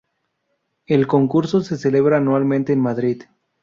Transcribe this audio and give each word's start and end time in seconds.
El 0.87 1.05
concurso 1.05 1.61
se 1.61 1.77
celebra 1.77 2.17
anualmente 2.17 2.73
en 2.73 2.79
Madrid. 2.79 3.21